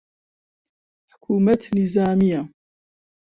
[1.11, 2.41] حکوومەت نیزامییە